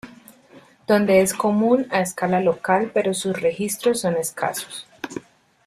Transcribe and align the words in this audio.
Donde 0.87 1.21
es 1.21 1.31
común 1.31 1.85
a 1.91 2.01
escala 2.01 2.39
local 2.41 2.89
pero 2.91 3.13
sus 3.13 3.39
registros 3.39 3.99
son 3.99 4.17
escasos. 4.17 4.87